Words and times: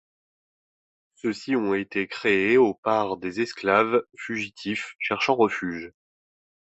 Ceux-ci 1.13 1.55
ont 1.55 1.75
été 1.75 2.07
créés 2.07 2.57
au 2.57 2.73
par 2.73 3.17
des 3.17 3.39
esclaves 3.41 4.03
fugitifs 4.17 4.95
cherchant 4.97 5.35
refuge. 5.35 5.91